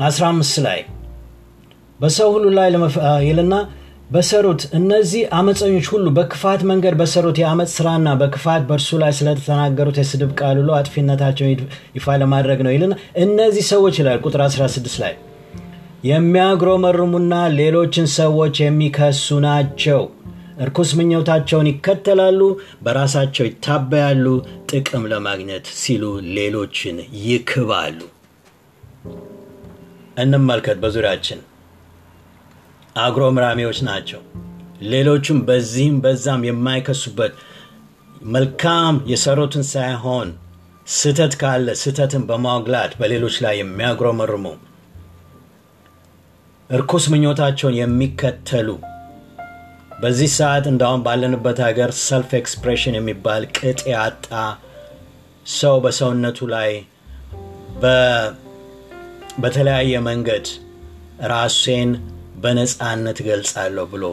15 0.03 0.61
ላይ 0.67 0.81
በሰው 2.03 2.29
ሁሉ 2.35 2.47
ላይ 2.57 2.69
ይልና 3.27 3.55
በሰሩት 4.11 4.63
እነዚህ 4.79 5.23
አመፀኞች 5.37 5.87
ሁሉ 5.93 6.07
በክፋት 6.17 6.63
መንገድ 6.71 6.95
በሰሩት 7.01 7.37
የአመፅ 7.41 7.71
ስራና 7.77 8.09
በክፋት 8.21 8.63
በእርሱ 8.69 8.99
ላይ 9.03 9.13
ስለተናገሩት 9.19 9.99
የስድብ 10.01 10.33
ቃል 10.41 10.57
ሁሉ 10.61 10.71
አጥፊነታቸውን 10.79 11.61
ይፋ 11.97 12.17
ለማድረግ 12.23 12.61
ነው 12.67 12.73
ይልና 12.75 12.95
እነዚህ 13.25 13.65
ሰዎች 13.73 13.95
ይላል 14.01 14.19
ቁጥር 14.27 14.43
16 14.47 14.99
ላይ 15.03 15.15
የሚያግሮመርሙና 16.09 17.35
ሌሎችን 17.59 18.07
ሰዎች 18.17 18.57
የሚከሱ 18.63 19.39
ናቸው። 19.45 20.03
እርኩስ 20.63 20.91
ምኞታቸውን 20.99 21.71
ይከተላሉ፣ 21.71 22.41
በራሳቸው 22.83 23.47
ይታበያሉ፣ 23.49 24.27
ጥቅም 24.71 25.05
ለማግኘት 25.13 25.67
ሲሉ 25.81 26.05
ሌሎችን 26.37 26.99
ይክባሉ። 27.27 27.99
እንመልከት 30.23 30.79
በዙሪያችን 30.83 31.41
አግሮምራሚዎች 32.97 33.79
ናቸው። 33.89 34.21
ሌሎቹም 34.93 35.39
በዚህም 35.49 35.97
በዛም 36.05 36.43
የማይከሱበት 36.47 37.35
መልካም 38.33 38.97
የሰሩትን 39.11 39.65
ሳይሆን 39.73 40.29
ስተት 40.87 41.33
ካለ 41.41 41.69
ስተትን 41.81 42.23
በማጉላት 42.29 42.93
በሌሎች 43.01 43.37
ላይ 43.45 43.55
የሚያጉረመርሙ 43.59 44.47
እርኩስ 46.71 47.05
ምኞታቸውን 47.13 47.77
የሚከተሉ 47.79 48.69
በዚህ 50.03 50.31
ሰዓት 50.37 50.65
እንዳሁን 50.71 51.03
ባለንበት 51.07 51.59
ሀገር 51.67 51.91
self 52.03 52.31
expression 52.39 52.97
የሚባል 52.99 53.43
ቅጥ 53.59 53.81
ያጣ 53.93 54.29
ሰው 55.53 55.77
በሰውነቱ 55.85 56.49
ላይ 56.55 56.73
በተለያየ 59.43 60.01
መንገድ 60.09 60.47
ራሴን 61.33 61.91
በነፃነት 62.43 63.19
ገልጻለሁ 63.27 63.85
ብሎ 63.93 64.05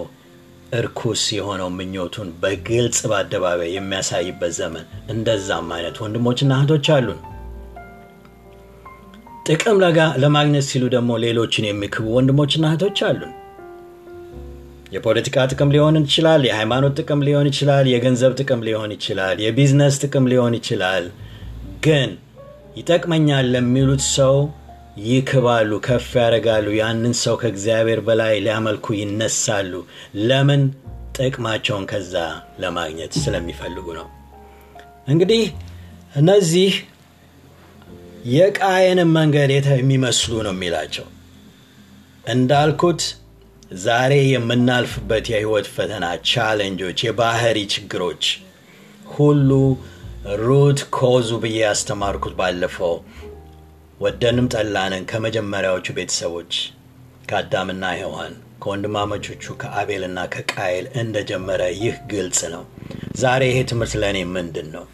እርኩስ 0.74 1.24
የሆነው 1.36 1.70
ምኞቱን 1.76 2.30
በግልጽ 2.42 3.00
በአደባባይ 3.12 3.72
የሚያሳይበት 3.76 4.54
ዘመን 4.60 4.86
እንደዛም 5.14 5.70
አይነት 5.78 5.98
ወንድሞችና 6.04 6.58
እህቶች 6.60 6.88
አሉን። 6.96 7.20
ጥቅም 9.48 9.78
ለማግኘት 10.24 10.66
ሲሉ 10.70 10.84
ደግሞ 10.96 11.12
ሌሎችን 11.24 11.68
የሚክቡ 11.68 12.06
ወንድሞችና 12.18 12.66
እህቶች 12.70 13.00
አሉን። 13.08 13.32
የፖለቲካ 14.94 15.38
ጥቅም 15.52 15.72
ሊሆን 15.74 15.98
ይችላል፣ 16.02 16.44
የሃይማኖት 16.48 16.94
ጥቅም 17.00 17.20
ሊሆን 17.28 17.48
ይችላል፣ 17.52 17.86
የገንዘብ 17.92 18.32
ጥቅም 18.40 18.62
ሊሆን 18.68 18.92
ይችላል፣ 18.96 19.38
የቢዝነስ 19.44 19.98
ጥቅም 20.04 20.26
ሊሆን 20.32 20.54
ይችላል። 20.60 21.06
ግን 21.86 22.10
ይጠቅመኛል 22.80 23.46
ለሚሉት 23.54 24.04
ሰው 24.16 24.36
ይክባሉ፣ 25.06 25.72
ከፍ 25.86 26.10
ያደርጋሉ። 26.20 26.68
ያንን 26.78 27.14
ሰው 27.22 27.36
ከእግዚአብሔር 27.42 28.00
በላይ 28.08 28.34
ሊያመልኩ 28.46 28.86
ይነሳሉ። 29.00 29.74
ለምን? 30.24 30.62
ጥቅማቸውን 31.18 31.86
ከዛ 31.86 32.14
ለማግኘት 32.60 33.14
ስለሚፈልጉ 33.22 33.88
ነው። 33.98 34.08
እንግዲህ 35.08 35.44
እነዚህ 36.16 36.72
የቃየንን 38.30 39.10
መንገድ 39.18 39.52
የሚመስሉ 39.74 40.34
ነው 40.48 40.54
የሚላቸው። 40.56 41.08
እንዳልኩት 42.26 43.02
ዛሬ 43.82 44.14
የምናልፍበት 44.34 45.26
የህይወት 45.32 45.68
ፈተና 45.76 46.06
challenge 46.32 46.76
ኦች፣ 46.76 47.00
የባህሪ 47.06 47.58
ችግሮች 47.74 48.24
ሁሉ 49.12 49.50
root 50.42 50.80
cause 50.98 51.21
ኡ 51.21 51.30
ብዬ 51.44 51.58
ያስተማርኩት 51.64 52.34
ባለፈው 52.40 52.96
ወደንም 54.00 54.46
ጠላንን 54.54 55.04
ከመጀመሪያዎቹ 55.10 55.88
ቤተሰቦች 55.98 56.52
ከአዳምና 57.30 57.86
ሔዋን 57.98 58.34
ከወንድማማቾቹ 58.62 59.44
ከአቤልና 59.62 60.20
ከቃየል 60.34 60.86
እንደጀመረ 61.02 61.62
ይህ 61.80 61.98
ግልጽ 62.12 62.40
ነው። 62.54 62.64
ዛሬ 63.16 63.42
ይሄ 63.50 63.60
ትምህርት 63.72 63.94
ለእኔ 64.02 64.18
ምንድን 64.36 64.68
ነው? 64.76 64.86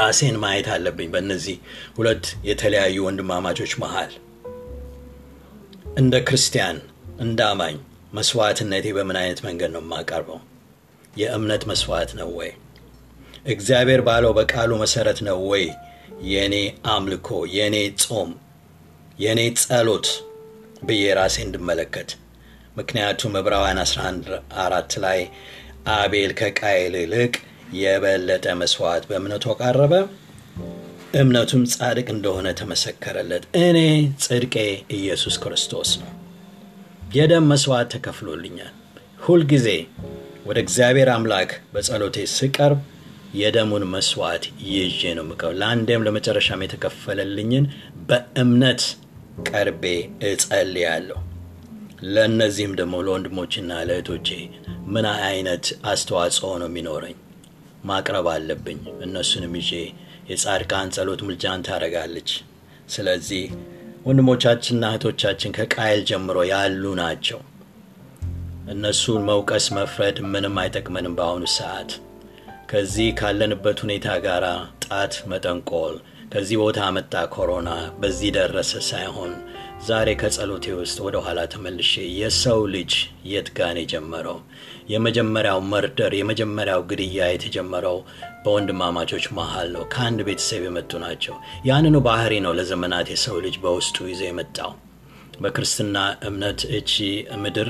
ራሴን 0.00 0.36
ማየት 0.42 0.68
አለብኝ። 0.74 1.08
በእነዚህ 1.14 1.56
ሁለት 1.96 2.26
የተለያዩ 2.48 2.96
ወንድማማቾች 3.06 3.72
መሃል 3.82 4.12
እንደ 5.98 6.14
ክርስቲያን 6.28 6.78
እንደ 7.20 7.40
አማኝ 7.52 7.76
መስዋዕትነቴ 8.14 8.86
በምን 8.96 9.18
አይነት 9.22 9.40
መንገድ 9.46 9.70
ነው 9.76 9.82
የማቀርበው? 9.84 10.40
የእምነት 11.16 11.62
መስዋዕት 11.70 12.10
ነው 12.20 12.30
ወይ? 12.38 12.50
እግዚአብሔር 13.46 14.00
ባለው 14.08 14.32
በቃሉ 14.38 14.70
መሰረት 14.82 15.18
ነው 15.28 15.38
ወይ 15.50 15.64
የእኔ 16.26 16.54
አምልኮ፣ 16.90 17.28
የእኔ 17.54 17.76
ጾም፣ 18.02 18.30
የእኔ 19.18 19.40
ጸሎት 19.62 20.08
ብዬ 20.82 21.04
ራሴ 21.18 21.36
እንድመለከት 21.44 22.10
ምክንያቱም 22.76 23.36
ዕብራውያን 23.40 23.80
11 23.84 24.26
አራት 24.64 24.92
ላይ 25.04 25.20
አቤል 25.94 26.32
ከቃየል 26.40 26.94
ይልቅ 27.02 27.34
የበለጠ 27.78 28.46
መስዋዕት 28.60 29.04
በእምነቱ 29.08 29.44
አቀረበ፣ 29.54 29.92
እምነቱም 31.14 31.62
ጻድቅ 31.72 32.06
እንደሆነ 32.14 32.48
ተመሰከረለት። 32.58 33.44
እኔ 33.60 33.78
ጽድቄ 34.24 34.56
ኢየሱስ 34.96 35.36
ክርስቶስ 35.42 35.90
ነው። 36.00 36.10
የደም 37.16 37.46
መስዋዕት 37.52 37.88
ተከፍሎልኛል። 37.94 38.72
ሁልጊዜ 39.24 39.68
ወደ 40.46 40.58
እግዚአብሔር 40.64 41.08
አምላክ 41.14 41.50
በጸሎቴ 41.72 42.26
ስቀርብ 42.34 42.80
የደሙን 43.34 43.84
መስዋዕት 43.92 44.44
ይዤ 44.68 45.00
ነው 45.18 45.24
ምቀው 45.28 45.52
ለአንዴም 45.60 46.04
ለመጨረሻም 46.06 46.64
የተከፈለልኝን 46.64 47.64
በእምነት 48.08 48.82
ቀርቤ 49.48 49.84
እጸልያለሁ። 50.28 51.18
ለእነዚህም 52.06 52.72
ደግሞ 52.80 52.94
ለወንድሞችና 53.06 53.72
ለእህቶቼ 53.88 54.28
ምን 54.94 55.06
አይነት 55.24 55.64
አስተዋጽኦ 55.90 56.50
ነው 56.62 56.68
የሚኖረኝ 56.70 57.16
ማቅረብ 57.84 58.26
አለብኝ። 58.34 58.78
እነሱንም 59.06 59.54
ይዤ 59.60 59.70
የጻድቃን 60.30 60.92
ጸሎት 60.96 61.20
ምልጃን 61.26 61.64
ታደርጋለች። 61.66 62.30
ስለዚህ 62.88 63.44
ወንድሞቻችንና 64.06 64.84
እህቶቻችን 64.90 65.54
ከቃየል 65.56 66.02
ጀምሮ 66.10 66.38
ያሉ 66.50 66.94
ናቸው። 67.00 67.40
እነሱን 68.68 69.22
መውቀስ 69.28 69.66
መፍረድ 69.76 70.16
ምንም 70.32 70.56
አይጠቅመንም። 70.62 71.16
በአሁኑ 71.18 71.44
ሰዓት 71.56 71.90
ከዚህ 72.68 73.08
ካለንበት 73.18 73.78
ሁኔታ 73.84 74.06
ጋር 74.24 74.44
ጣት 74.84 75.14
መጠንቆል 75.30 75.94
ከዚህ 76.32 76.56
ቦታ 76.62 76.78
መጣ 76.96 77.14
ኮሮና 77.34 77.70
በዚህ 78.00 78.30
ደረሰ 78.36 78.72
ሳይሆን 78.88 79.32
ዛሬ 79.86 80.08
ከጸሎቴ 80.20 80.66
ውስጥ 80.78 80.96
ወደ 81.06 81.16
ኋላ 81.24 81.40
ተመልሼ 81.52 81.92
የሰው 82.20 82.60
ልጅ 82.74 82.92
የት 83.32 83.48
ጋን 83.58 83.76
የጀመረው 83.80 84.38
የመጀመሪያው 84.92 85.60
መርደር 85.72 86.14
የመጀመሪያው 86.18 86.82
ግድያ 86.90 87.28
የተጀመረው 87.30 87.98
በወንድማማቾች 88.44 89.26
መሀል 89.38 89.70
ነው። 89.76 89.84
ከአንድ 89.94 90.20
ቤተሰብ 90.28 90.64
የመጡ 90.66 90.92
ናቸው። 91.04 91.36
ያንኑ 91.66 91.96
ባህሪ 92.06 92.34
ነው 92.46 92.54
ለዘመናት 92.58 93.10
የሰው 93.14 93.38
ልጅ 93.46 93.56
በውስጡ 93.64 94.08
ይዞ 94.10 94.22
የመጣው። 94.28 94.72
በክርስትና 95.40 95.96
እምነት 96.28 96.60
እቺ 96.76 96.92
ምድር 97.42 97.68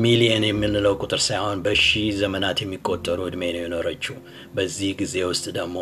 ሚሊየን 0.00 0.44
የምንለው 0.48 0.94
ቁጥር 1.02 1.20
ሳይሆን 1.26 1.62
በሺ 1.64 1.86
ዘመናት 2.20 2.58
የሚቆጠሩ 2.62 3.18
ዕድሜ 3.28 3.42
ነው 3.54 3.62
የኖረችው። 3.62 4.16
በዚህ 4.54 4.90
ጊዜ 5.00 5.24
ውስጥ 5.30 5.44
ደግሞ 5.56 5.76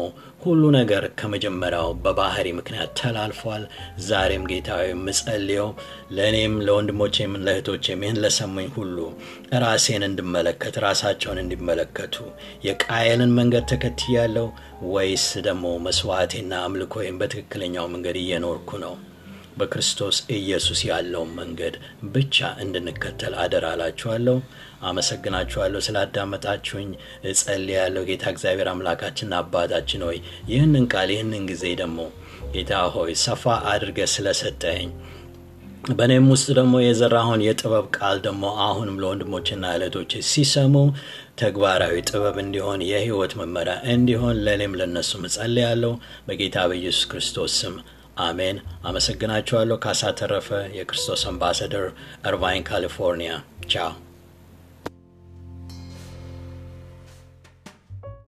ሁሉ 0.44 0.62
ነገር 0.76 1.04
ከመጀመሪያው 1.20 1.88
በባህሪ 2.04 2.46
ምክንያት 2.58 2.92
ተላልፏል። 3.00 3.64
ዛሬም 4.06 4.48
ጌታዊ 4.50 4.86
የምጸልየው 4.90 5.68
ለእኔም 6.16 6.54
ለወንድሞቼም 6.66 7.34
ለእህቶቼም 7.44 8.04
ይህን 8.04 8.20
ለሰሙኝ 8.24 8.68
ሁሉ 8.76 8.96
ራሴን 9.64 10.04
እንድመለከት 10.08 10.76
ራሳቸውን 10.86 11.42
እንዲመለከቱ 11.42 12.16
የቃየልን 12.66 13.36
መንገድ 13.38 13.66
ተከትያለሁ 13.72 14.48
ወይስ 14.90 15.26
ደግሞ 15.46 15.66
መስዋዕቴና 15.86 16.52
አምልኮዬም 16.66 17.20
በትክክለኛው 17.20 17.86
መንገድ 17.94 18.18
እየኖርኩ 18.20 18.70
ነው? 18.84 18.94
በክርስቶስ 19.60 20.16
ኢየሱስ 20.36 20.80
ያለውን 20.88 21.30
መንገድ 21.38 21.74
ብቻ 22.12 22.36
እንድንከተል 22.64 23.34
አደራ 23.42 23.66
እላችኋለሁ። 23.76 24.36
አመሰግናችኋለሁ 24.90 25.80
ስላዳመጣችሁኝ 25.86 26.90
እጸልያለሁ። 27.30 28.02
ጌታ 28.10 28.24
እግዚአብሔር 28.34 28.70
አምላካችንና 28.72 29.40
አባታችን 29.42 30.04
ሆይ 30.08 30.18
ይህንን 30.52 30.86
ቃል 30.92 31.10
ይህንን 31.14 31.46
ጊዜ 31.50 31.64
ደግሞ 31.80 31.98
ጌታ 32.54 32.74
ሆይ 32.94 33.14
ሰፋ 33.24 33.42
አድርገ 33.72 34.00
ስለሰጠኝ 34.12 34.88
በእኔም 35.90 36.26
ውስጥ 36.32 36.48
ደግሞ 36.56 36.74
የዘራሁን 36.82 37.44
የጥበብ 37.44 37.86
ቃል 37.96 38.16
ደግሞ 38.24 38.44
አሁንም 38.64 38.98
ለወንድሞችና 39.02 39.70
እህቶች 39.76 40.12
ሲሰሙ 40.30 40.74
ተግባራዊ 41.40 41.94
ጥበብ 42.08 42.36
እንዲሆን 42.42 42.80
የህይወት 42.88 43.32
መመሪያ 43.40 43.76
እንዲሆን 43.92 44.42
ለእኔም 44.46 44.76
ለእነሱም 44.80 45.22
እጸልያለሁ 45.28 45.92
በጌታ 46.26 46.66
በኢየሱስ 46.70 47.06
ክርስቶስ 47.12 47.54
ስም 47.60 47.76
አሜን። 48.22 48.56
አመሰግናችኋለሁ። 48.84 49.76
ካሳ 49.78 50.12
ተረፈ፣ 50.12 50.48
የክርስቶስ 50.74 51.22
አምባሳደር፣ 51.26 51.86
እርቫይን 52.24 52.64
ካሊፎርኒያ። 52.64 53.32
ቻው 53.70 53.90